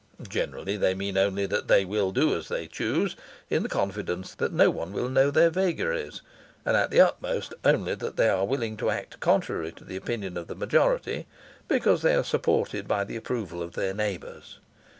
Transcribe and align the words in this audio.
Generally 0.27 0.77
they 0.77 0.95
mean 0.95 1.15
only 1.15 1.45
that 1.45 1.67
they 1.67 1.85
will 1.85 2.11
do 2.11 2.35
as 2.35 2.47
they 2.47 2.65
choose, 2.65 3.15
in 3.51 3.61
the 3.61 3.69
confidence 3.69 4.33
that 4.33 4.51
no 4.51 4.71
one 4.71 4.91
will 4.93 5.09
know 5.09 5.29
their 5.29 5.51
vagaries; 5.51 6.23
and 6.65 6.75
at 6.75 6.89
the 6.89 6.99
utmost 6.99 7.53
only 7.63 7.93
that 7.93 8.17
they 8.17 8.27
are 8.27 8.43
willing 8.47 8.75
to 8.77 8.89
act 8.89 9.19
contrary 9.19 9.71
to 9.71 9.83
the 9.83 9.95
opinion 9.95 10.37
of 10.37 10.47
the 10.47 10.55
majority 10.55 11.27
because 11.67 12.01
they 12.01 12.15
are 12.15 12.23
supported 12.23 12.87
by 12.87 13.03
the 13.03 13.15
approval 13.15 13.61
of 13.61 13.73
their 13.73 13.93
neighbours. 13.93 14.57